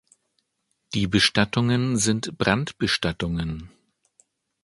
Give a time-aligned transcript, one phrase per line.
[0.95, 3.69] Die Bestattungen sind Brandbestattungen.